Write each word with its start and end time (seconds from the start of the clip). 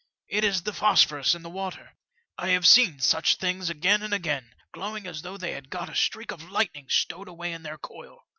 It 0.27 0.43
is 0.43 0.63
the 0.63 0.73
phosphorus 0.73 1.35
in 1.35 1.43
the 1.43 1.49
water. 1.51 1.93
I 2.35 2.47
have 2.47 2.65
seen 2.65 3.01
such 3.01 3.35
things 3.35 3.69
again 3.69 4.01
and 4.01 4.15
again, 4.15 4.55
glowing 4.71 5.05
as 5.05 5.21
though 5.21 5.37
they 5.37 5.51
had 5.51 5.69
got 5.69 5.89
a 5.89 5.95
streak 5.95 6.31
of 6.31 6.41
lightning 6.49 6.89
stowed 6.89 7.27
away 7.27 7.53
in 7.53 7.61
their 7.61 7.77
coil.' 7.77 8.25